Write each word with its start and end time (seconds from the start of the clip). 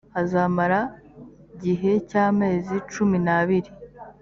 azamara 0.21 0.79
gihe 1.63 1.91
cy’amezi 2.09 2.75
cumi 2.91 3.17
n’abiri 3.25 3.69